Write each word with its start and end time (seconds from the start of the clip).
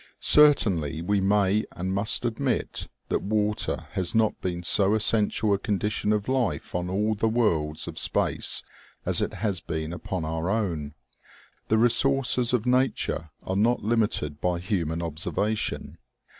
Certainly 0.19 1.03
we 1.03 1.21
may 1.21 1.63
and 1.73 1.93
must 1.93 2.25
admit 2.25 2.87
that 3.09 3.21
water 3.21 3.85
has 3.91 4.15
not 4.15 4.41
been 4.41 4.63
so 4.63 4.95
essential 4.95 5.53
a 5.53 5.59
condition 5.59 6.11
of 6.11 6.27
life 6.27 6.73
on 6.73 6.89
all 6.89 7.13
the 7.13 7.27
worlds 7.27 7.87
of 7.87 7.99
space 7.99 8.63
as 9.05 9.21
it 9.21 9.33
has 9.35 9.59
been 9.61 9.93
upon 9.93 10.25
our 10.25 10.49
own. 10.49 10.95
The 11.67 11.77
resources 11.77 12.51
of 12.51 12.65
nature 12.65 13.29
are 13.43 13.55
not 13.55 13.83
limited 13.83 14.41
by 14.41 14.57
human 14.57 15.03
observation. 15.03 15.99